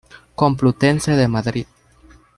Complutense 0.33 1.15
de 1.15 1.27
Madrid. 1.27 1.67